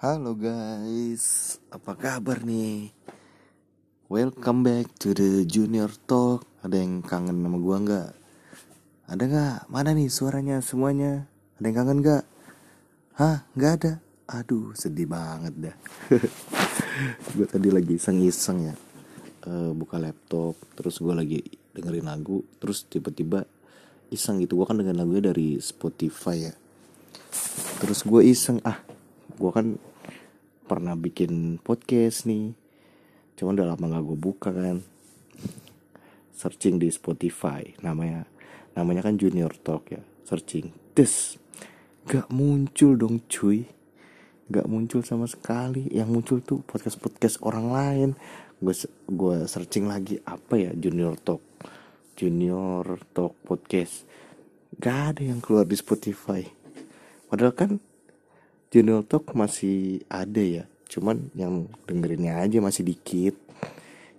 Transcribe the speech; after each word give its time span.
Halo 0.00 0.32
guys, 0.32 1.60
apa 1.68 1.92
kabar 1.92 2.40
nih? 2.40 2.88
Welcome 4.08 4.64
back 4.64 4.96
to 4.96 5.12
the 5.12 5.44
Junior 5.44 5.92
Talk. 6.08 6.48
Ada 6.64 6.80
yang 6.80 7.04
kangen 7.04 7.44
sama 7.44 7.60
gua 7.60 7.76
nggak? 7.84 8.08
Ada 9.12 9.22
nggak? 9.28 9.58
Mana 9.68 9.92
nih 9.92 10.08
suaranya 10.08 10.64
semuanya? 10.64 11.28
Ada 11.60 11.64
yang 11.68 11.76
kangen 11.76 11.98
nggak? 12.00 12.24
Hah? 13.20 13.44
Nggak 13.52 13.72
ada? 13.76 13.92
Aduh, 14.40 14.72
sedih 14.72 15.04
banget 15.04 15.68
dah. 15.68 15.76
gue 17.36 17.44
tadi 17.44 17.68
lagi 17.68 18.00
iseng-iseng 18.00 18.72
ya, 18.72 18.74
uh, 19.52 19.76
buka 19.76 20.00
laptop, 20.00 20.56
terus 20.80 20.96
gue 20.96 21.12
lagi 21.12 21.44
dengerin 21.76 22.08
lagu, 22.08 22.40
terus 22.56 22.88
tiba-tiba 22.88 23.44
iseng 24.08 24.40
gitu. 24.40 24.56
Gue 24.56 24.64
kan 24.64 24.80
dengerin 24.80 24.96
lagunya 24.96 25.28
dari 25.28 25.60
Spotify 25.60 26.48
ya. 26.48 26.54
Terus 27.84 28.00
gue 28.08 28.24
iseng 28.24 28.64
ah 28.64 28.80
gue 29.36 29.52
kan 29.52 29.76
pernah 30.70 30.94
bikin 30.94 31.58
podcast 31.58 32.30
nih. 32.30 32.54
Cuman 33.34 33.58
udah 33.58 33.74
lama 33.74 33.90
gak 33.90 34.06
gue 34.06 34.18
buka 34.22 34.54
kan. 34.54 34.78
Searching 36.30 36.78
di 36.78 36.86
Spotify. 36.94 37.74
Namanya 37.82 38.22
namanya 38.78 39.02
kan 39.02 39.18
Junior 39.18 39.50
Talk 39.50 39.90
ya. 39.90 39.98
Searching. 40.22 40.70
Des 40.94 41.34
gak 42.06 42.30
muncul 42.30 42.94
dong 42.94 43.18
cuy. 43.26 43.66
Gak 44.46 44.70
muncul 44.70 45.02
sama 45.02 45.26
sekali. 45.26 45.90
Yang 45.90 46.08
muncul 46.14 46.38
tuh 46.38 46.62
podcast 46.62 47.02
podcast 47.02 47.42
orang 47.42 47.66
lain. 47.74 48.10
Gue 48.62 48.78
gue 49.10 49.36
searching 49.50 49.90
lagi 49.90 50.22
apa 50.22 50.54
ya 50.54 50.70
Junior 50.70 51.18
Talk. 51.18 51.42
Junior 52.14 52.86
Talk 53.10 53.34
podcast. 53.42 54.06
Gak 54.78 55.18
ada 55.18 55.22
yang 55.26 55.42
keluar 55.42 55.66
di 55.66 55.74
Spotify. 55.74 56.46
Padahal 57.26 57.58
kan 57.58 57.89
Junior 58.70 59.02
Talk 59.02 59.34
masih 59.34 60.06
ada 60.06 60.38
ya. 60.38 60.64
Cuman 60.86 61.34
yang 61.34 61.66
dengerinnya 61.90 62.38
aja 62.38 62.62
masih 62.62 62.86
dikit. 62.86 63.34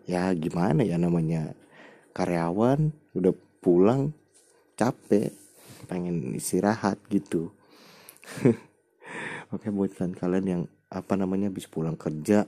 Ya 0.03 0.27
gimana 0.35 0.83
ya 0.83 0.99
namanya? 0.99 1.55
Karyawan 2.11 2.91
udah 3.15 3.31
pulang 3.63 4.11
capek 4.75 5.31
pengen 5.87 6.35
istirahat 6.35 6.99
gitu. 7.07 7.55
Oke 9.55 9.71
buat 9.71 9.95
kalian 9.95 10.19
kalian 10.19 10.45
yang 10.45 10.63
apa 10.91 11.15
namanya 11.15 11.47
habis 11.47 11.71
pulang 11.71 11.95
kerja 11.95 12.43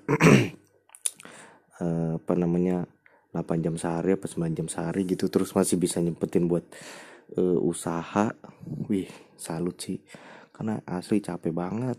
eh, 1.83 2.11
apa 2.19 2.33
namanya 2.35 2.83
8 3.31 3.63
jam 3.63 3.79
sehari 3.79 4.19
apa 4.19 4.27
9 4.27 4.59
jam 4.59 4.67
sehari 4.67 5.07
gitu 5.07 5.31
terus 5.31 5.55
masih 5.55 5.79
bisa 5.79 6.03
nyempetin 6.03 6.51
buat 6.51 6.67
uh, 7.39 7.59
usaha. 7.63 8.35
Wih 8.91 9.07
salut 9.39 9.79
sih 9.79 10.03
karena 10.53 10.79
asli 10.85 11.19
capek 11.19 11.51
banget. 11.51 11.97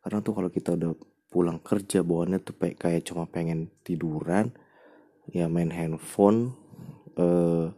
Karena 0.00 0.18
tuh 0.22 0.32
kalau 0.38 0.48
kita 0.48 0.78
udah 0.78 0.94
pulang 1.28 1.60
kerja 1.60 2.00
bawaannya 2.00 2.40
tuh 2.40 2.56
kayak 2.56 3.04
cuma 3.04 3.28
pengen 3.28 3.68
tiduran 3.84 4.48
ya 5.28 5.44
main 5.44 5.68
handphone 5.68 6.56
eh 7.20 7.68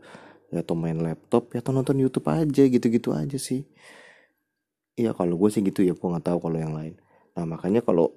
ya 0.51 0.63
atau 0.63 0.75
main 0.79 0.99
laptop 0.99 1.55
ya 1.55 1.63
atau 1.63 1.75
nonton 1.75 1.99
YouTube 1.99 2.27
aja 2.31 2.63
gitu-gitu 2.67 3.11
aja 3.15 3.39
sih. 3.39 3.67
Iya 4.99 5.17
kalau 5.17 5.39
gue 5.39 5.51
sih 5.51 5.63
gitu 5.65 5.81
ya 5.83 5.95
gue 5.97 6.09
nggak 6.11 6.27
tahu 6.27 6.39
kalau 6.43 6.59
yang 6.59 6.75
lain. 6.75 6.99
Nah 7.35 7.47
makanya 7.47 7.81
kalau 7.81 8.15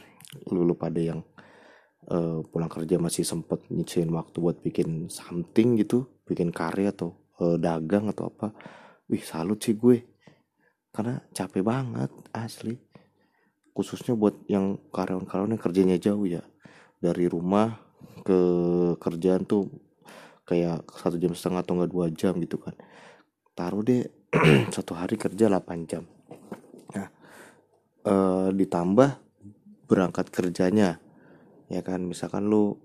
lu, 0.54 0.76
pada 0.76 1.00
yang 1.00 1.20
uh, 2.12 2.44
pulang 2.46 2.70
kerja 2.70 3.00
masih 3.00 3.24
sempet 3.24 3.64
nyicilin 3.72 4.12
waktu 4.12 4.36
buat 4.38 4.60
bikin 4.60 5.08
something 5.10 5.80
gitu 5.80 6.06
bikin 6.28 6.54
karya 6.54 6.94
atau 6.94 7.16
uh, 7.42 7.56
dagang 7.56 8.06
atau 8.12 8.30
apa 8.30 8.54
wih 9.10 9.24
salut 9.24 9.58
sih 9.58 9.74
gue 9.74 10.09
karena 10.90 11.22
capek 11.30 11.62
banget 11.62 12.10
asli. 12.34 12.78
Khususnya 13.70 14.18
buat 14.18 14.44
yang 14.50 14.78
karyawan-karyawan 14.90 15.54
yang 15.54 15.62
kerjanya 15.62 15.96
jauh 15.96 16.26
ya. 16.26 16.42
Dari 17.00 17.30
rumah 17.30 17.80
ke 18.26 18.40
kerjaan 19.00 19.48
tuh 19.48 19.70
kayak 20.44 20.84
satu 20.90 21.16
jam 21.16 21.32
setengah 21.32 21.62
atau 21.62 21.78
enggak 21.78 21.90
dua 21.94 22.06
jam 22.10 22.34
gitu 22.42 22.58
kan. 22.58 22.74
Taruh 23.54 23.86
deh 23.86 24.04
satu 24.74 24.94
hari 24.98 25.14
kerja 25.18 25.50
8 25.50 25.90
jam. 25.90 26.06
Nah 26.94 27.08
e, 28.02 28.14
ditambah 28.54 29.10
berangkat 29.86 30.30
kerjanya 30.30 30.98
ya 31.70 31.80
kan? 31.86 32.02
Misalkan 32.02 32.50
lu 32.50 32.78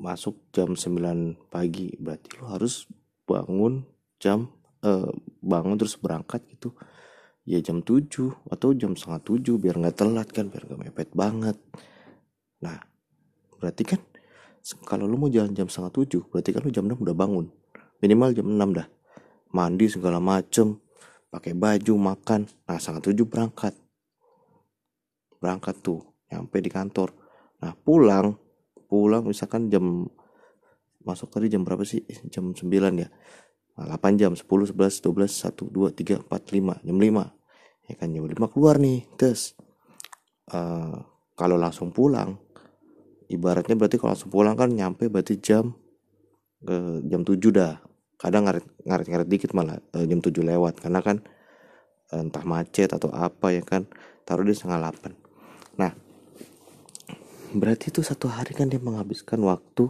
masuk 0.00 0.40
jam 0.50 0.74
9 0.74 1.52
pagi 1.52 1.94
berarti 2.00 2.40
lu 2.40 2.50
harus 2.50 2.90
bangun 3.22 3.86
jam 4.18 4.50
uh, 4.82 5.10
bangun 5.40 5.78
terus 5.78 5.96
berangkat 5.96 6.44
gitu. 6.50 6.74
Ya 7.42 7.58
jam 7.58 7.82
7 7.82 8.06
atau 8.54 8.70
jam 8.78 8.94
setengah 8.94 9.22
7 9.22 9.58
biar 9.58 9.74
nggak 9.78 9.98
telat 9.98 10.28
kan 10.30 10.46
biar 10.46 10.62
nggak 10.66 10.78
mepet 10.78 11.10
banget. 11.10 11.58
Nah 12.62 12.78
berarti 13.58 13.82
kan 13.82 14.00
kalau 14.86 15.10
lu 15.10 15.18
mau 15.18 15.26
jalan 15.26 15.50
jam 15.50 15.66
setengah 15.66 15.90
7 16.06 16.30
berarti 16.30 16.50
kan 16.54 16.62
lu 16.62 16.70
jam 16.70 16.86
6 16.86 17.02
udah 17.02 17.16
bangun. 17.16 17.46
Minimal 17.98 18.30
jam 18.34 18.46
6 18.46 18.78
dah. 18.78 18.86
Mandi 19.52 19.86
segala 19.90 20.22
macem 20.22 20.78
pakai 21.34 21.58
baju 21.58 21.94
makan. 21.98 22.46
Nah 22.70 22.78
setengah 22.78 23.10
7 23.10 23.26
berangkat. 23.26 23.74
Berangkat 25.42 25.82
tuh 25.82 25.98
nyampe 26.30 26.62
di 26.62 26.70
kantor. 26.70 27.10
Nah 27.58 27.74
pulang 27.74 28.38
pulang 28.86 29.26
misalkan 29.26 29.66
jam 29.66 30.06
masuk 31.02 31.26
tadi 31.26 31.50
jam 31.50 31.66
berapa 31.66 31.82
sih? 31.82 32.06
Jam 32.30 32.54
9 32.54 32.70
ya 33.02 33.10
8 33.76 33.88
nah, 33.88 34.12
jam 34.14 34.32
10 34.36 34.44
11 34.44 34.76
12 34.76 35.02
1 35.02 35.56
2 35.56 36.24
3 36.24 36.28
4 36.28 36.28
5 36.28 36.86
jam 36.86 36.96
5 36.96 37.88
ya 37.88 37.94
kan 37.98 38.08
jam 38.12 38.24
5 38.24 38.52
keluar 38.52 38.76
nih 38.76 39.08
terus 39.16 39.56
uh, 40.52 40.96
kalau 41.36 41.56
langsung 41.56 41.90
pulang 41.90 42.36
ibaratnya 43.32 43.74
berarti 43.74 43.96
kalau 43.96 44.12
langsung 44.12 44.28
pulang 44.28 44.54
kan 44.54 44.68
nyampe 44.68 45.08
berarti 45.08 45.40
jam 45.40 45.72
uh, 46.68 47.00
jam 47.08 47.24
7 47.24 47.40
dah. 47.48 47.80
Kadang 48.20 48.46
ngaret 48.46 48.62
ngaret 48.86 49.06
ngaret 49.08 49.28
dikit 49.28 49.50
malah 49.56 49.80
uh, 49.96 50.04
jam 50.04 50.20
7 50.20 50.30
lewat. 50.44 50.78
Karena 50.78 51.00
kan 51.02 51.24
uh, 52.12 52.20
entah 52.20 52.44
macet 52.44 52.92
atau 52.92 53.08
apa 53.10 53.56
ya 53.56 53.64
kan 53.64 53.88
taruh 54.28 54.44
di 54.44 54.54
setengah 54.54 54.92
8 54.92 55.80
nah 55.80 55.92
berarti 57.56 57.88
itu 57.88 58.04
satu 58.04 58.28
hari 58.28 58.52
kan 58.52 58.68
dia 58.68 58.80
menghabiskan 58.80 59.40
waktu 59.40 59.88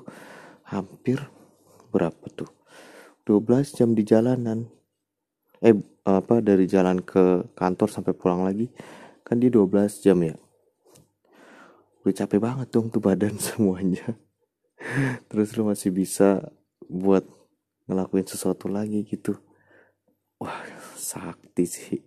hampir 0.66 1.18
berapa 1.90 2.22
tuh 2.32 2.48
12 3.24 3.78
jam 3.78 3.94
di 3.94 4.02
jalanan. 4.02 4.66
Eh 5.62 5.74
apa 6.02 6.42
dari 6.42 6.66
jalan 6.66 6.98
ke 6.98 7.54
kantor 7.54 7.86
sampai 7.86 8.10
pulang 8.18 8.42
lagi 8.42 8.66
kan 9.22 9.38
di 9.38 9.46
12 9.46 10.02
jam 10.02 10.18
ya. 10.18 10.34
Udah 12.02 12.26
capek 12.26 12.42
banget 12.42 12.68
dong 12.74 12.90
tuh 12.90 12.98
badan 12.98 13.38
semuanya. 13.54 14.18
Terus 15.30 15.54
lu 15.54 15.70
masih 15.70 15.94
bisa 15.94 16.42
buat 16.90 17.22
ngelakuin 17.86 18.26
sesuatu 18.26 18.66
lagi 18.66 19.06
gitu. 19.06 19.38
Wah 20.42 20.66
sakti 20.98 21.64
sih. 21.70 22.02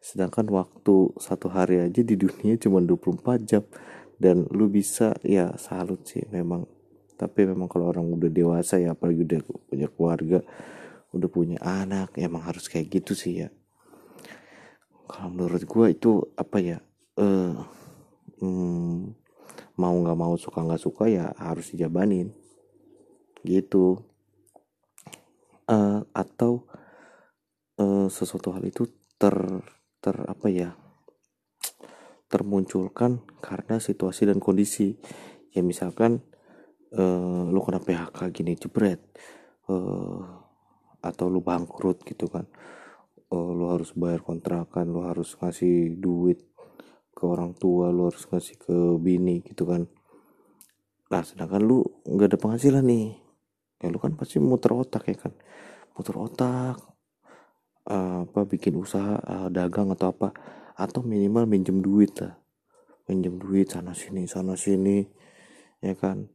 Sedangkan 0.00 0.48
waktu 0.48 1.12
satu 1.20 1.52
hari 1.52 1.84
aja 1.84 2.00
di 2.00 2.16
dunia 2.16 2.56
cuma 2.56 2.80
24 2.80 3.44
jam. 3.44 3.64
Dan 4.16 4.48
lu 4.48 4.72
bisa 4.72 5.12
ya 5.20 5.52
salut 5.60 6.08
sih 6.08 6.24
memang 6.32 6.64
tapi 7.16 7.48
memang 7.48 7.66
kalau 7.66 7.88
orang 7.88 8.06
udah 8.12 8.28
dewasa 8.28 8.76
ya 8.76 8.92
apalagi 8.92 9.24
udah 9.24 9.40
punya 9.68 9.88
keluarga 9.88 10.40
udah 11.16 11.30
punya 11.32 11.58
anak 11.64 12.12
emang 12.20 12.44
harus 12.44 12.68
kayak 12.68 13.00
gitu 13.00 13.16
sih 13.16 13.46
ya. 13.46 13.48
Kalau 15.08 15.32
menurut 15.32 15.62
gue 15.64 15.86
itu 15.88 16.12
apa 16.36 16.58
ya 16.60 16.78
uh, 17.16 17.56
hmm, 18.42 19.16
mau 19.80 19.94
nggak 19.96 20.18
mau 20.18 20.34
suka 20.36 20.60
nggak 20.60 20.82
suka 20.82 21.04
ya 21.08 21.32
harus 21.40 21.72
dijabanin. 21.72 22.36
Gitu. 23.40 23.96
Uh, 25.66 26.06
atau 26.14 26.62
uh, 27.82 28.06
sesuatu 28.06 28.54
hal 28.54 28.62
itu 28.62 28.86
ter 29.18 29.34
ter 29.98 30.14
apa 30.30 30.46
ya 30.46 30.78
termunculkan 32.30 33.22
karena 33.40 33.80
situasi 33.80 34.26
dan 34.26 34.42
kondisi. 34.42 34.98
Ya 35.54 35.64
misalkan 35.64 36.20
uh, 36.96 37.44
lu 37.52 37.60
kena 37.62 37.80
PHK 37.80 38.18
gini 38.32 38.56
jebret. 38.56 39.00
Uh, 39.68 40.22
atau 41.04 41.30
lu 41.30 41.44
bangkrut 41.44 42.02
gitu 42.02 42.26
kan. 42.26 42.48
Uh, 43.30 43.52
lu 43.52 43.70
harus 43.70 43.92
bayar 43.94 44.22
kontrakan 44.22 44.90
lu 44.90 45.02
harus 45.02 45.34
ngasih 45.38 45.98
duit 45.98 46.46
ke 47.10 47.22
orang 47.26 47.56
tua 47.58 47.90
lu 47.90 48.06
harus 48.06 48.22
ngasih 48.26 48.56
ke 48.58 48.76
bini 48.98 49.42
gitu 49.44 49.66
kan. 49.66 49.86
Nah 51.10 51.22
sedangkan 51.22 51.62
lu 51.62 51.82
nggak 52.06 52.34
ada 52.34 52.38
penghasilan 52.38 52.84
nih. 52.86 53.14
Ya 53.82 53.92
lu 53.92 53.98
kan 54.00 54.14
pasti 54.16 54.40
muter 54.40 54.72
otak 54.74 55.06
ya 55.10 55.16
kan. 55.18 55.34
Muter 55.94 56.16
otak 56.16 56.78
apa 57.86 58.42
bikin 58.50 58.74
usaha 58.74 59.18
uh, 59.22 59.48
dagang 59.50 59.94
atau 59.94 60.10
apa. 60.10 60.34
Atau 60.76 61.06
minimal 61.06 61.48
minjem 61.48 61.80
duit 61.80 62.12
lah. 62.18 62.36
Minjem 63.06 63.38
duit 63.38 63.70
sana 63.70 63.94
sini 63.94 64.26
sana 64.26 64.58
sini 64.58 65.06
ya 65.80 65.94
kan 65.94 66.26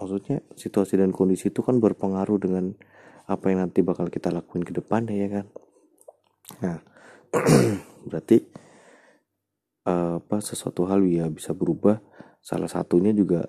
maksudnya 0.00 0.40
situasi 0.56 0.96
dan 0.96 1.12
kondisi 1.12 1.52
itu 1.52 1.60
kan 1.60 1.76
berpengaruh 1.76 2.40
dengan 2.40 2.72
apa 3.28 3.52
yang 3.52 3.68
nanti 3.68 3.84
bakal 3.84 4.08
kita 4.08 4.32
lakuin 4.32 4.64
ke 4.64 4.72
depan 4.72 5.04
ya 5.12 5.28
kan? 5.28 5.46
Nah 6.64 6.78
berarti 8.08 8.40
uh, 9.84 10.16
apa 10.24 10.40
sesuatu 10.40 10.88
hal 10.88 11.04
ya 11.04 11.28
bisa 11.28 11.52
berubah. 11.52 12.00
Salah 12.40 12.72
satunya 12.72 13.12
juga 13.12 13.44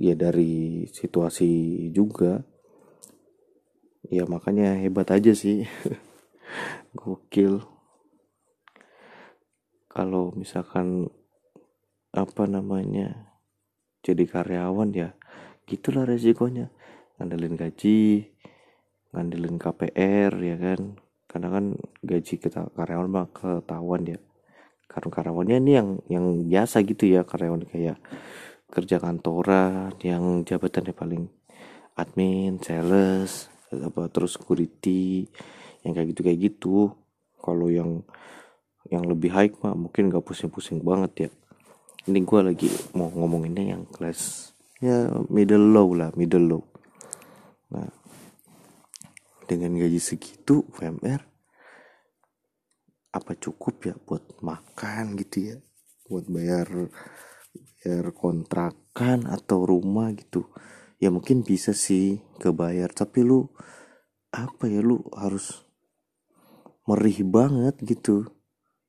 ya 0.00 0.16
dari 0.16 0.88
situasi 0.88 1.92
juga. 1.92 2.40
Ya 4.08 4.24
makanya 4.24 4.80
hebat 4.80 5.12
aja 5.12 5.36
sih. 5.36 5.68
Gokil. 6.98 7.60
Kalau 9.92 10.32
misalkan 10.32 11.12
apa 12.14 12.46
namanya 12.46 13.33
jadi 14.04 14.24
karyawan 14.28 14.92
ya. 14.92 15.16
Gitulah 15.64 16.04
resikonya. 16.04 16.68
Ngandelin 17.16 17.56
gaji 17.56 18.28
ngandelin 19.16 19.56
KPR 19.56 20.32
ya 20.36 20.56
kan. 20.60 21.00
Karena 21.24 21.48
kan 21.48 21.64
gaji 22.04 22.34
kita 22.36 22.68
karyawan 22.76 23.08
mah 23.08 23.26
ketahuan 23.32 24.04
ya. 24.04 24.20
Karena 24.84 25.08
karyawannya 25.08 25.56
ini 25.56 25.72
yang 25.72 25.88
yang 26.12 26.26
biasa 26.44 26.84
gitu 26.84 27.08
ya 27.08 27.24
karyawan 27.24 27.64
kayak 27.64 27.96
kerja 28.68 29.00
kantoran 29.00 29.96
yang 30.04 30.44
jabatannya 30.44 30.92
paling 30.92 31.24
admin 31.96 32.60
sales 32.60 33.48
apa 33.70 34.06
terus 34.12 34.36
security 34.36 35.24
yang 35.80 35.96
kayak 35.96 36.12
gitu 36.12 36.20
kayak 36.20 36.40
gitu. 36.52 36.76
Kalau 37.40 37.72
yang 37.72 38.04
yang 38.92 39.08
lebih 39.08 39.32
high 39.32 39.48
mah 39.64 39.72
mungkin 39.72 40.12
gak 40.12 40.28
pusing-pusing 40.28 40.84
banget 40.84 41.12
ya 41.16 41.30
ini 42.04 42.20
gue 42.20 42.40
lagi 42.44 42.68
mau 42.92 43.08
ngomonginnya 43.08 43.76
yang 43.76 43.84
kelas 43.88 44.52
ya 44.84 45.08
middle 45.32 45.72
low 45.72 45.96
lah 45.96 46.12
middle 46.18 46.44
low. 46.44 46.62
Nah 47.72 47.88
dengan 49.44 49.76
gaji 49.76 50.00
segitu 50.00 50.64
UMR 50.76 51.20
apa 53.14 53.32
cukup 53.38 53.74
ya 53.88 53.94
buat 53.96 54.42
makan 54.44 55.16
gitu 55.16 55.54
ya? 55.54 55.56
Buat 56.04 56.28
bayar 56.28 56.68
bayar 57.84 58.04
kontrakan 58.12 59.28
atau 59.28 59.64
rumah 59.64 60.12
gitu. 60.12 60.48
Ya 61.00 61.08
mungkin 61.08 61.44
bisa 61.44 61.72
sih 61.72 62.20
kebayar 62.40 62.92
tapi 62.92 63.24
lu 63.24 63.48
apa 64.34 64.66
ya 64.66 64.82
lu 64.84 65.04
harus 65.14 65.64
merih 66.84 67.24
banget 67.24 67.80
gitu 67.80 68.28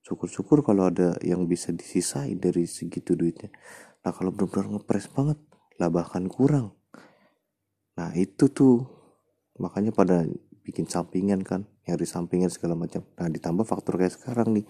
syukur-syukur 0.06 0.62
kalau 0.62 0.94
ada 0.94 1.18
yang 1.26 1.50
bisa 1.50 1.74
disisain 1.74 2.38
dari 2.38 2.70
segitu 2.70 3.18
duitnya. 3.18 3.50
Nah 4.06 4.14
kalau 4.14 4.30
benar-benar 4.30 4.78
ngepres 4.78 5.10
banget 5.10 5.42
lah 5.82 5.90
bahkan 5.90 6.30
kurang. 6.30 6.78
Nah 7.98 8.14
itu 8.14 8.48
tuh. 8.54 8.86
Makanya 9.56 9.96
pada 9.96 10.28
bikin 10.68 10.86
sampingan 10.86 11.40
kan 11.42 11.64
nyari 11.90 12.06
sampingan 12.06 12.54
segala 12.54 12.78
macam. 12.78 13.02
Nah 13.18 13.28
ditambah 13.32 13.66
faktor 13.66 13.98
kayak 13.98 14.14
sekarang 14.14 14.62
nih. 14.62 14.66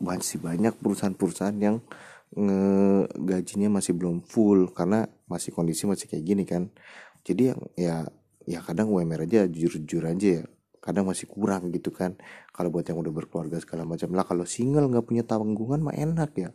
Masih 0.00 0.40
banyak 0.40 0.72
perusahaan-perusahaan 0.80 1.56
yang 1.60 1.84
nge 2.32 3.12
gajinya 3.22 3.78
masih 3.78 3.92
belum 3.92 4.24
full 4.24 4.72
karena 4.72 5.04
masih 5.28 5.52
kondisi 5.52 5.84
masih 5.84 6.08
kayak 6.08 6.24
gini 6.24 6.44
kan. 6.48 6.72
Jadi 7.28 7.42
yang 7.52 7.60
ya 7.76 7.96
ya 8.46 8.62
kadang 8.62 8.88
UMR 8.88 9.26
aja 9.26 9.44
jujur-jujur 9.44 10.06
aja 10.06 10.28
ya 10.40 10.44
kadang 10.86 11.10
masih 11.10 11.26
kurang 11.26 11.74
gitu 11.74 11.90
kan. 11.90 12.14
Kalau 12.54 12.70
buat 12.70 12.86
yang 12.86 13.02
udah 13.02 13.10
berkeluarga 13.10 13.58
segala 13.58 13.82
macam. 13.82 14.14
Lah 14.14 14.22
kalau 14.22 14.46
single 14.46 14.86
nggak 14.86 15.02
punya 15.02 15.26
tanggungan 15.26 15.82
mah 15.82 15.98
enak 15.98 16.30
ya. 16.38 16.50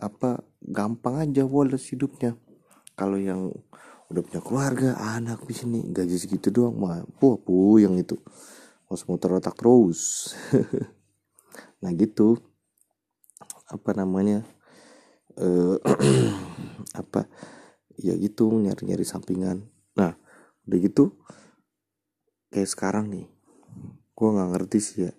Apa 0.00 0.40
gampang 0.64 1.28
aja 1.28 1.44
wales 1.44 1.84
hidupnya. 1.92 2.40
Kalau 2.96 3.20
yang 3.20 3.52
udah 4.08 4.22
punya 4.24 4.40
keluarga 4.40 4.96
anak 4.96 5.44
di 5.44 5.52
sini 5.52 5.84
gaji 5.92 6.16
segitu 6.16 6.48
doang 6.48 6.80
mah 6.80 7.04
puh 7.20 7.36
puh 7.36 7.76
yang 7.76 8.00
itu. 8.00 8.16
Harus 8.88 9.04
muter 9.04 9.36
otak 9.36 9.60
terus. 9.60 10.32
Nah 11.78 11.94
gitu. 11.94 12.34
Apa 13.70 13.94
namanya 13.94 14.42
eh 15.38 15.78
apa 17.06 17.30
ya 17.94 18.18
gitu 18.18 18.50
nyari 18.50 18.82
nyari 18.82 19.06
sampingan. 19.06 19.62
Nah 19.94 20.18
udah 20.66 20.78
gitu 20.82 21.14
kayak 22.52 22.68
sekarang 22.68 23.12
nih 23.12 23.26
gue 24.18 24.28
nggak 24.28 24.50
ngerti 24.56 24.78
sih 24.82 24.98
ya. 25.06 25.12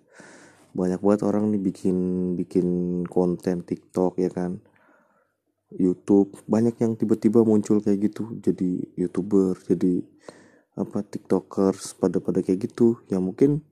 Banyak 0.70 1.02
banget 1.02 1.22
orang 1.26 1.50
nih 1.50 1.62
bikin 1.62 1.96
bikin 2.38 2.68
konten 3.08 3.64
TikTok 3.64 4.20
ya 4.20 4.30
kan 4.30 4.60
YouTube. 5.72 6.36
Banyak 6.46 6.76
yang 6.78 6.94
tiba-tiba 7.00 7.42
muncul 7.42 7.80
kayak 7.80 8.12
gitu 8.12 8.36
jadi 8.38 8.84
youtuber 8.94 9.56
jadi 9.56 10.04
apa 10.78 11.02
tiktokers 11.02 11.96
pada 11.96 12.20
pada 12.20 12.44
kayak 12.44 12.70
gitu. 12.70 13.00
Ya 13.08 13.18
mungkin 13.18 13.64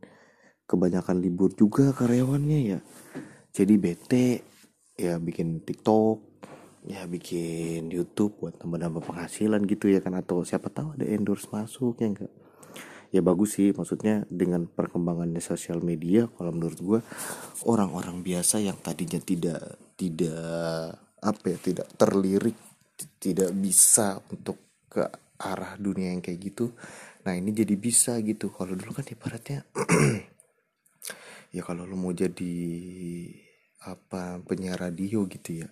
kebanyakan 0.65 1.21
libur 1.21 1.53
juga 1.53 1.93
karyawannya 1.93 2.59
ya. 2.77 2.81
Jadi 3.53 3.75
bete 3.77 4.27
ya 4.99 5.21
bikin 5.23 5.63
tiktok 5.63 6.25
ya 6.89 7.05
bikin 7.05 7.93
YouTube 7.93 8.41
buat 8.41 8.57
nambah-nambah 8.59 9.05
penghasilan 9.05 9.63
gitu 9.69 9.93
ya 9.93 10.01
kan 10.01 10.17
atau 10.17 10.41
siapa 10.43 10.73
tahu 10.73 10.97
ada 10.97 11.05
endorse 11.05 11.47
masuk 11.53 12.01
ya 12.01 12.09
enggak 12.11 12.33
ya 13.15 13.21
bagus 13.25 13.61
sih. 13.61 13.73
Maksudnya 13.73 14.25
dengan 14.29 14.69
perkembangannya 14.69 15.41
sosial 15.43 15.81
media 15.85 16.29
kalau 16.35 16.53
menurut 16.55 16.81
gue 16.81 17.01
orang-orang 17.69 18.21
biasa 18.23 18.61
yang 18.63 18.79
tadinya 18.81 19.21
tidak 19.23 19.79
tidak 19.99 20.95
apa 21.19 21.45
ya 21.51 21.59
tidak 21.59 21.87
terlirik 21.99 22.57
tidak 23.19 23.51
bisa 23.55 24.23
untuk 24.31 24.87
ke 24.87 25.05
arah 25.39 25.75
dunia 25.79 26.15
yang 26.15 26.23
kayak 26.23 26.51
gitu 26.51 26.75
nah 27.27 27.35
ini 27.37 27.53
jadi 27.53 27.75
bisa 27.77 28.17
gitu. 28.25 28.49
Kalau 28.55 28.73
dulu 28.73 28.97
kan 28.97 29.05
ibaratnya 29.05 29.67
ya 31.55 31.61
kalau 31.65 31.85
lu 31.85 31.97
mau 31.97 32.13
jadi 32.13 32.55
apa 33.89 34.43
penyiar 34.45 34.81
radio 34.91 35.25
gitu 35.31 35.65
ya 35.65 35.69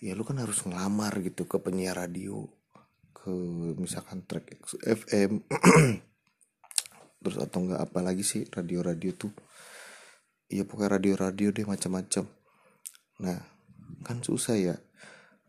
ya 0.00 0.12
lu 0.12 0.22
kan 0.22 0.38
harus 0.38 0.62
ngelamar 0.64 1.20
gitu 1.24 1.48
ke 1.48 1.56
penyiar 1.58 1.96
radio 1.96 2.44
ke 3.16 3.32
misalkan 3.80 4.22
track 4.28 4.60
FM 4.84 5.42
terus 7.26 7.42
atau 7.42 7.66
enggak 7.66 7.82
apa 7.82 7.98
lagi 8.06 8.22
sih 8.22 8.46
radio-radio 8.46 9.10
tuh. 9.18 9.34
Iya 10.46 10.62
pokoknya 10.62 11.02
radio-radio 11.02 11.50
deh 11.50 11.66
macam-macam. 11.66 12.22
Nah 13.26 13.42
kan 14.06 14.22
susah 14.22 14.54
ya. 14.54 14.78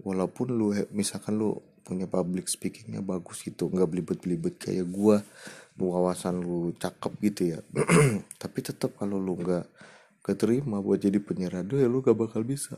Walaupun 0.01 0.57
lu 0.57 0.74
misalkan 0.89 1.38
lu 1.38 1.53
punya 1.85 2.09
public 2.09 2.50
speakingnya 2.50 3.06
bagus 3.06 3.45
gitu 3.45 3.69
nggak 3.69 3.85
belibet-belibet 3.85 4.57
kayak 4.57 4.89
gua 4.89 5.21
wawasan 5.77 6.41
lu 6.41 6.74
cakep 6.74 7.13
gitu 7.29 7.41
ya. 7.53 7.59
Tapi 8.41 8.59
tetap 8.65 8.97
kalau 8.97 9.21
lu 9.21 9.38
nggak 9.38 9.69
keterima 10.25 10.81
buat 10.81 10.97
jadi 10.97 11.21
penyiar 11.21 11.62
radio 11.62 11.77
ya 11.77 11.85
lu 11.85 12.01
gak 12.01 12.18
bakal 12.18 12.41
bisa. 12.44 12.75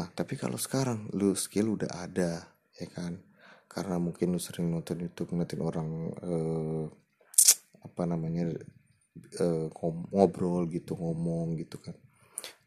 Nah 0.00 0.08
tapi 0.16 0.40
kalau 0.40 0.56
sekarang 0.56 1.12
lu 1.12 1.36
skill 1.36 1.76
udah 1.76 1.92
ada 1.92 2.46
ya 2.78 2.88
kan? 2.88 3.20
Karena 3.68 4.00
mungkin 4.00 4.32
lu 4.32 4.40
sering 4.40 4.72
nonton 4.72 5.02
YouTube 5.02 5.34
ngeliatin 5.34 5.60
orang 5.60 5.88
eh, 6.24 6.84
apa 7.90 8.06
namanya 8.06 8.54
uh, 9.42 9.66
ngobrol 10.14 10.70
gitu 10.70 10.94
ngomong 10.94 11.58
gitu 11.58 11.82
kan. 11.82 11.98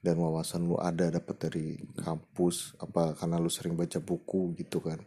Dan 0.04 0.20
wawasan 0.20 0.68
lu 0.68 0.76
ada 0.76 1.08
dapat 1.08 1.48
dari 1.48 1.80
kampus 1.96 2.76
apa 2.84 3.16
karena 3.16 3.40
lu 3.40 3.48
sering 3.48 3.80
baca 3.80 4.04
buku 4.04 4.52
gitu 4.60 4.84
kan. 4.84 5.00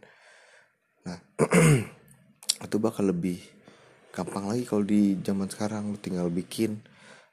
Nah 1.05 1.17
itu 2.65 2.77
bakal 2.81 3.13
lebih 3.13 3.37
gampang 4.09 4.49
lagi 4.49 4.65
kalau 4.65 4.81
di 4.81 5.21
zaman 5.21 5.45
sekarang. 5.47 5.93
Lu 5.93 6.01
tinggal 6.01 6.33
bikin 6.33 6.81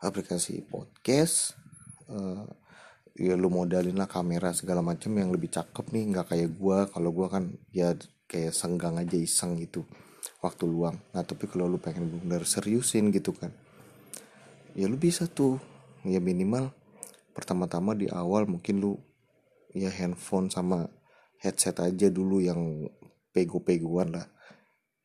aplikasi 0.05 0.61
podcast 0.69 1.57
uh, 2.13 2.45
ya 3.17 3.33
lu 3.33 3.49
modalin 3.49 3.97
lah 3.97 4.11
kamera 4.13 4.53
segala 4.53 4.85
macam 4.85 5.17
yang 5.17 5.33
lebih 5.33 5.49
cakep 5.49 5.89
nih. 5.89 6.05
Nggak 6.13 6.27
kayak 6.37 6.51
gua. 6.61 6.85
Kalau 6.93 7.17
gua 7.17 7.33
kan 7.33 7.49
ya 7.73 7.97
kayak 8.29 8.53
senggang 8.53 9.01
aja 9.01 9.17
iseng 9.17 9.57
gitu 9.57 9.89
waktu 10.45 10.69
luang. 10.69 11.01
Nah 11.17 11.25
tapi 11.25 11.49
kalau 11.49 11.65
lu 11.65 11.81
pengen 11.81 12.21
bener 12.21 12.45
seriusin 12.45 13.09
gitu 13.09 13.33
kan 13.33 13.49
ya 14.75 14.91
lu 14.91 14.99
bisa 14.99 15.25
tuh. 15.31 15.57
Ya 16.05 16.21
minimal 16.21 16.69
pertama-tama 17.33 17.97
di 17.97 18.13
awal 18.13 18.45
mungkin 18.45 18.85
lu 18.85 18.93
ya 19.73 19.89
handphone 19.89 20.53
sama 20.53 20.93
headset 21.41 21.81
aja 21.81 22.13
dulu 22.13 22.45
yang 22.45 22.85
pego-pegoan 23.33 24.13
lah. 24.13 24.29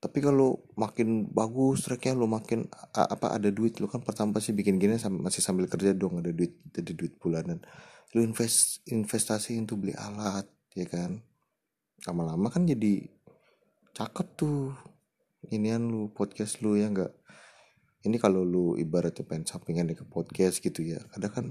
Tapi 0.03 0.19
kalau 0.19 0.59
makin 0.75 1.31
bagus 1.31 1.87
tracknya 1.87 2.19
lu 2.19 2.27
makin 2.27 2.67
apa 2.91 3.31
ada 3.31 3.47
duit 3.47 3.79
lu 3.79 3.87
kan 3.87 4.03
pertama 4.03 4.43
sih 4.43 4.51
bikin 4.51 4.75
gini 4.75 4.99
masih 4.99 5.39
sambil 5.39 5.71
kerja 5.71 5.95
dong 5.95 6.19
ada 6.19 6.35
duit 6.35 6.59
ada 6.75 6.91
duit 6.91 7.15
bulanan. 7.15 7.63
Lu 8.11 8.19
invest 8.19 8.83
investasi 8.91 9.55
untuk 9.55 9.87
beli 9.87 9.95
alat 9.95 10.43
ya 10.75 10.83
kan. 10.83 11.23
Lama-lama 12.11 12.51
kan 12.51 12.67
jadi 12.67 13.07
cakep 13.95 14.27
tuh 14.35 14.75
inian 15.51 15.89
lu 15.89 16.13
podcast 16.13 16.61
lu 16.61 16.77
ya 16.77 16.89
enggak 16.89 17.13
ini 18.07 18.15
kalau 18.15 18.47
lu 18.47 18.79
ibaratnya 18.79 19.27
pengen 19.27 19.43
sampingan 19.43 19.91
ke 19.91 20.07
podcast 20.07 20.63
gitu 20.63 20.83
ya. 20.87 21.03
Kadang 21.11 21.33
kan 21.35 21.45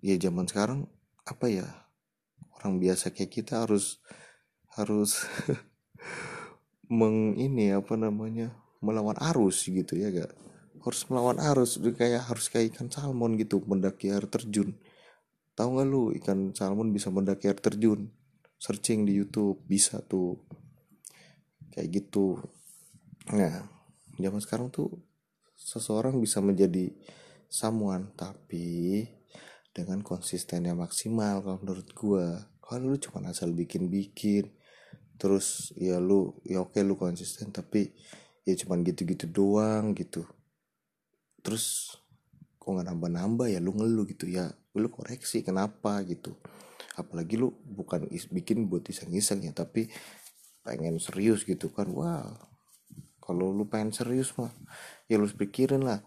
ya 0.00 0.16
zaman 0.16 0.48
sekarang 0.48 0.88
apa 1.28 1.46
ya 1.52 1.66
orang 2.58 2.80
biasa 2.80 3.12
kayak 3.12 3.32
kita 3.42 3.68
harus 3.68 4.00
harus 4.72 5.28
meng 6.88 7.36
ini 7.36 7.76
apa 7.76 7.94
namanya 8.00 8.56
melawan 8.82 9.14
arus 9.32 9.68
gitu 9.68 9.94
ya 9.94 10.10
gak 10.10 10.32
harus 10.82 11.06
melawan 11.06 11.38
arus 11.38 11.78
kayak 11.78 12.26
harus 12.26 12.50
kayak 12.50 12.74
ikan 12.74 12.90
salmon 12.90 13.38
gitu 13.38 13.62
mendaki 13.62 14.10
air 14.10 14.26
terjun. 14.26 14.74
Tahu 15.52 15.68
nggak 15.78 15.86
lu 15.86 16.16
ikan 16.18 16.56
salmon 16.56 16.90
bisa 16.90 17.12
mendaki 17.12 17.52
air 17.52 17.60
terjun? 17.60 18.08
Searching 18.56 19.04
di 19.04 19.20
YouTube 19.20 19.62
bisa 19.68 20.00
tuh. 20.02 20.42
Kayak 21.70 22.02
gitu 22.02 22.40
nah 23.30 23.62
zaman 24.18 24.40
sekarang 24.42 24.68
tuh 24.74 24.90
seseorang 25.54 26.18
bisa 26.18 26.42
menjadi 26.42 26.90
someone 27.52 28.10
tapi 28.18 29.06
dengan 29.72 30.04
konsisten 30.04 30.68
yang 30.68 30.80
maksimal 30.80 31.40
kalau 31.40 31.58
menurut 31.64 31.88
gua. 31.96 32.26
Kalau 32.62 32.94
lu 32.94 32.96
cuma 32.96 33.24
asal 33.28 33.52
bikin-bikin 33.52 34.48
terus 35.20 35.70
ya 35.78 36.00
lu 36.02 36.34
ya 36.42 36.64
oke 36.64 36.80
lu 36.82 36.96
konsisten 36.98 37.52
tapi 37.52 37.92
ya 38.48 38.56
cuman 38.56 38.80
gitu-gitu 38.84 39.28
doang 39.28 39.92
gitu. 39.92 40.24
Terus 41.44 41.96
kok 42.56 42.68
nggak 42.68 42.88
nambah-nambah 42.88 43.46
ya 43.50 43.58
lu 43.60 43.76
ngeluh 43.76 44.08
gitu 44.08 44.28
ya 44.28 44.48
lu 44.72 44.88
koreksi 44.88 45.44
kenapa 45.44 46.00
gitu. 46.08 46.36
Apalagi 46.96 47.36
lu 47.36 47.52
bukan 47.64 48.08
bikin 48.08 48.68
buat 48.68 48.88
iseng-iseng 48.88 49.44
ya 49.44 49.52
tapi 49.52 49.92
pengen 50.64 50.96
serius 50.96 51.44
gitu 51.44 51.68
kan. 51.68 51.92
Wah 51.92 52.51
kalau 53.22 53.54
lu 53.54 53.70
pengen 53.70 53.94
serius 53.94 54.34
mah 54.34 54.50
ya 55.06 55.16
lu 55.16 55.30
pikirin 55.30 55.86
lah. 55.86 56.02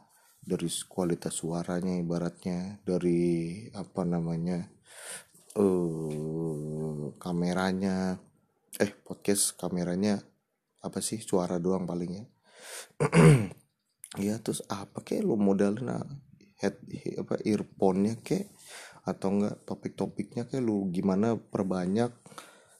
Dari 0.45 0.69
kualitas 0.85 1.41
suaranya 1.41 1.97
ibaratnya 1.97 2.77
dari 2.85 3.65
apa 3.73 4.05
namanya 4.05 4.61
eh 5.57 5.63
uh, 5.63 7.17
kameranya 7.17 8.21
eh 8.77 8.91
podcast 9.01 9.57
kameranya 9.57 10.21
apa 10.85 11.01
sih 11.01 11.17
suara 11.17 11.57
doang 11.57 11.89
paling 11.89 12.11
ya. 12.13 12.25
Terus 14.45 14.61
apa 14.69 15.01
kayak 15.01 15.25
lu 15.25 15.33
modalin 15.33 15.97
head 16.61 16.77
apa 17.17 17.41
earphone-nya 17.41 18.21
kayak 18.21 18.53
atau 19.05 19.29
enggak 19.33 19.55
topik-topiknya 19.65 20.49
kayak 20.49 20.61
lu 20.65 20.89
gimana 20.89 21.37
perbanyak 21.37 22.09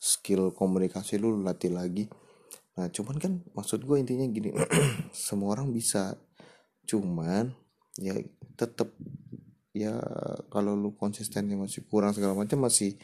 skill 0.02 0.54
komunikasi 0.54 1.22
lu 1.22 1.42
latih 1.42 1.74
lagi 1.74 2.06
nah 2.76 2.92
cuman 2.92 3.16
kan 3.18 3.34
maksud 3.56 3.88
gue 3.88 3.98
intinya 4.00 4.28
gini 4.28 4.52
semua 5.28 5.56
orang 5.56 5.72
bisa. 5.72 6.20
Cuman 6.86 7.50
ya 7.98 8.14
tetap 8.60 8.92
ya 9.72 9.98
kalau 10.52 10.76
lu 10.76 10.94
konsistennya 10.96 11.56
masih 11.56 11.88
kurang 11.88 12.12
segala 12.12 12.36
macam 12.36 12.68
masih 12.68 13.00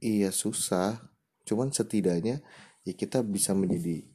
iya 0.00 0.30
susah. 0.30 1.02
Cuman 1.44 1.74
setidaknya 1.74 2.40
ya 2.86 2.92
kita 2.96 3.20
bisa 3.20 3.52
menjadi 3.52 4.06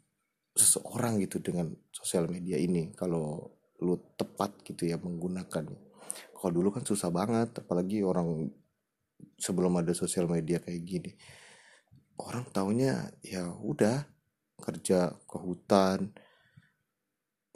seseorang 0.55 1.21
gitu 1.21 1.43
dengan 1.43 1.69
sosial 1.91 2.31
media 2.31 2.57
ini. 2.57 2.95
Kalau 2.95 3.51
lu 3.83 3.95
tepat 4.15 4.59
gitu 4.65 4.87
ya 4.89 4.99
menggunakannya 4.99 5.89
kalau 6.39 6.55
dulu 6.55 6.71
kan 6.71 6.87
susah 6.87 7.11
banget 7.11 7.51
apalagi 7.59 7.99
orang 7.99 8.47
sebelum 9.35 9.75
ada 9.75 9.91
sosial 9.91 10.31
media 10.31 10.63
kayak 10.63 10.81
gini. 10.87 11.11
Orang 12.15 12.47
taunya 12.55 13.11
ya 13.19 13.43
udah 13.59 14.07
kerja 14.59 15.15
ke 15.25 15.37
hutan 15.39 16.13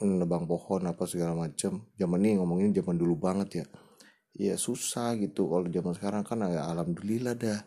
nebang 0.02 0.44
pohon 0.44 0.84
apa 0.90 1.06
segala 1.06 1.32
macem. 1.46 1.86
Zaman 1.94 2.20
ini 2.20 2.42
ngomongin 2.42 2.74
zaman 2.74 2.98
dulu 2.98 3.14
banget 3.16 3.64
ya. 3.64 3.66
Ya 4.34 4.54
susah 4.58 5.14
gitu 5.16 5.46
kalau 5.46 5.70
zaman 5.70 5.94
sekarang. 5.94 6.22
Kan 6.26 6.42
ya 6.50 6.66
alhamdulillah 6.66 7.38
dah. 7.38 7.60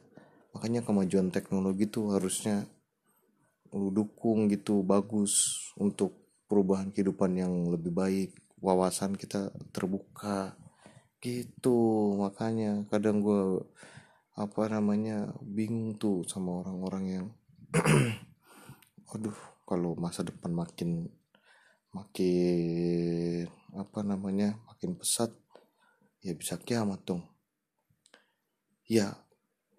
Makanya 0.51 0.83
kemajuan 0.83 1.31
teknologi 1.31 1.87
tuh 1.87 2.17
harusnya 2.17 2.67
lu 3.71 3.91
dukung 3.91 4.47
gitu 4.47 4.81
bagus 4.83 5.43
untuk 5.75 6.15
perubahan 6.47 6.91
kehidupan 6.91 7.31
yang 7.39 7.53
lebih 7.71 7.95
baik. 7.95 8.35
Wawasan 8.59 9.15
kita 9.15 9.53
terbuka 9.71 10.57
gitu. 11.23 12.13
Makanya 12.19 12.83
kadang 12.91 13.23
gue 13.23 13.63
apa 14.37 14.69
namanya 14.69 15.33
bingung 15.41 15.97
tuh 15.97 16.21
sama 16.29 16.61
orang-orang 16.61 17.05
yang 17.09 17.25
aduh 19.07 19.35
kalau 19.63 19.95
masa 19.95 20.23
depan 20.23 20.51
makin 20.51 21.07
makin 21.95 23.47
apa 23.75 23.99
namanya 24.03 24.59
makin 24.67 24.99
pesat 24.99 25.31
ya 26.23 26.35
bisa 26.35 26.59
kiamat 26.59 27.03
dong. 27.07 27.23
Ya 28.87 29.15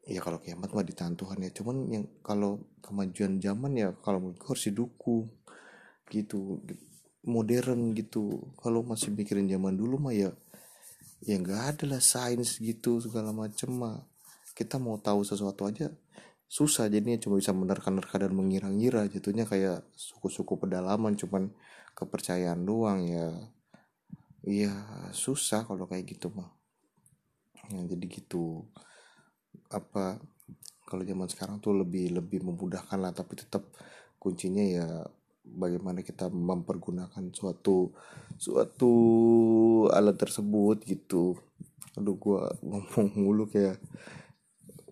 ya 0.08 0.20
kalau 0.25 0.40
kiamat 0.40 0.73
mah 0.73 0.85
ditahan 0.85 1.16
Tuhan 1.16 1.44
ya. 1.44 1.50
Cuman 1.52 1.76
yang 1.92 2.04
kalau 2.25 2.64
kemajuan 2.80 3.37
zaman 3.40 3.73
ya 3.76 3.92
kalau 4.00 4.18
menurut 4.25 4.40
harus 4.49 4.64
didukung 4.68 5.28
gitu 6.08 6.64
modern 7.28 7.92
gitu. 7.92 8.49
Kalau 8.56 8.80
masih 8.80 9.12
mikirin 9.12 9.49
zaman 9.49 9.76
dulu 9.76 10.00
mah 10.00 10.16
ya 10.16 10.32
ya 11.20 11.37
nggak 11.37 11.62
ada 11.76 11.85
lah 11.97 12.02
sains 12.02 12.56
gitu 12.56 13.00
segala 13.04 13.32
macem 13.37 13.68
mah. 13.73 14.00
Kita 14.56 14.80
mau 14.80 14.97
tahu 14.97 15.23
sesuatu 15.23 15.68
aja 15.68 15.92
susah 16.49 16.88
jadinya 16.88 17.21
cuma 17.21 17.37
bisa 17.37 17.52
menerka-nerka 17.52 18.17
dan 18.17 18.33
mengira-ngira 18.33 19.05
jatuhnya 19.05 19.45
kayak 19.45 19.85
suku-suku 19.93 20.57
pedalaman 20.57 21.12
cuman 21.12 21.52
kepercayaan 21.93 22.64
doang 22.64 23.05
ya. 23.05 23.28
Iya 24.49 24.73
susah 25.12 25.69
kalau 25.69 25.85
kayak 25.85 26.09
gitu 26.09 26.33
mah 26.33 26.49
ya, 27.69 27.85
jadi 27.85 28.05
gitu. 28.09 28.64
Apa 29.69 30.17
kalau 30.88 31.05
zaman 31.05 31.28
sekarang 31.28 31.61
tuh 31.61 31.76
lebih 31.76 32.17
lebih 32.17 32.40
memudahkan 32.40 32.97
lah 32.97 33.12
tapi 33.12 33.37
tetap 33.37 33.69
kuncinya 34.17 34.64
ya 34.64 35.05
bagaimana 35.45 36.00
kita 36.00 36.33
mempergunakan 36.33 37.28
suatu 37.37 37.93
suatu 38.40 38.93
alat 39.93 40.17
tersebut 40.17 40.81
gitu. 40.88 41.37
Aduh 41.93 42.17
gua 42.17 42.49
ngomong 42.64 43.09
mulu 43.21 43.45
kayak 43.52 43.76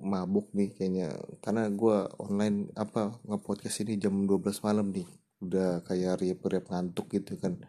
mabuk 0.01 0.53
nih 0.53 0.73
kayaknya. 0.75 1.09
Karena 1.41 1.69
gue 1.71 1.97
online 2.21 2.73
apa 2.77 3.21
nge-podcast 3.25 3.87
ini 3.87 4.01
jam 4.01 4.25
12 4.25 4.65
malam 4.67 4.93
nih. 4.93 5.09
Udah 5.43 5.85
kayak 5.85 6.25
riap-riap 6.25 6.69
ngantuk 6.73 7.13
gitu 7.13 7.37
kan. 7.37 7.61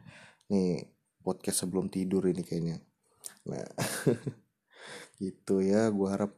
Nih 0.51 0.87
podcast 1.23 1.67
sebelum 1.67 1.91
tidur 1.91 2.25
ini 2.27 2.43
kayaknya. 2.43 2.79
Nah 3.47 3.67
gitu 5.23 5.63
ya. 5.63 5.91
Gue 5.91 6.07
harap 6.11 6.31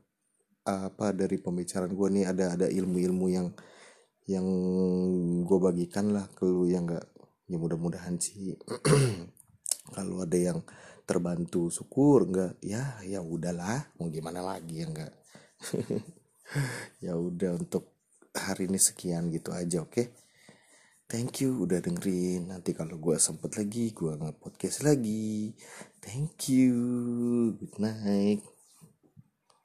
apa 0.68 1.16
dari 1.16 1.42
pembicaraan 1.42 1.94
gue 1.94 2.08
nih 2.14 2.26
ada 2.30 2.46
ada 2.54 2.68
ilmu-ilmu 2.70 3.26
yang 3.32 3.48
yang 4.30 4.46
gue 5.42 5.58
bagikan 5.58 6.14
lah 6.14 6.30
ke 6.30 6.46
lu 6.46 6.70
yang 6.70 6.86
gak 6.86 7.06
ya 7.50 7.58
mudah-mudahan 7.58 8.22
sih. 8.22 8.54
Kalau 9.96 10.22
ada 10.22 10.38
yang 10.38 10.62
terbantu 11.10 11.74
syukur 11.74 12.30
enggak 12.30 12.54
ya 12.62 13.02
ya 13.02 13.26
udahlah. 13.26 13.90
Mau 13.98 14.14
gimana 14.14 14.46
lagi 14.46 14.86
ya 14.86 14.88
enggak 14.90 15.19
ya 17.06 17.14
udah 17.16 17.60
untuk 17.60 17.96
hari 18.36 18.68
ini 18.72 18.80
sekian 18.80 19.28
gitu 19.34 19.52
aja 19.52 19.84
oke? 19.84 19.92
Okay? 19.94 20.08
thank 21.10 21.42
you 21.42 21.66
udah 21.66 21.82
dengerin. 21.82 22.54
Nanti 22.54 22.78
kalau 22.78 23.02
gue 23.02 23.18
sempet 23.18 23.58
lagi 23.58 23.92
gue 23.92 24.14
nge 24.14 24.32
podcast 24.38 24.86
lagi. 24.86 25.58
Thank 26.00 26.54
you. 26.54 26.78
Good 27.58 27.76
night 27.82 28.59